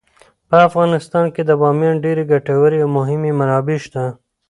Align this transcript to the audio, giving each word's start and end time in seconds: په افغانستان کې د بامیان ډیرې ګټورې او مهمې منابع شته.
په 0.49 0.55
افغانستان 0.67 1.25
کې 1.35 1.41
د 1.45 1.51
بامیان 1.61 1.95
ډیرې 2.05 2.23
ګټورې 2.33 2.77
او 2.83 2.89
مهمې 2.97 3.31
منابع 3.39 3.77
شته. 3.85 4.03